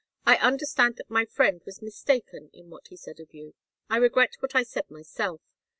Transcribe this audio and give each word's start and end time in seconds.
I 0.25 0.37
understand 0.37 0.95
that 0.95 1.11
my 1.11 1.25
friend 1.25 1.61
was 1.63 1.83
mistaken 1.83 2.49
in 2.53 2.71
what 2.71 2.87
he 2.87 2.97
said 2.97 3.19
of 3.19 3.35
you. 3.35 3.53
I 3.87 3.97
regret 3.97 4.33
what 4.39 4.55
I 4.55 4.63
said 4.63 4.89
myself. 4.89 5.41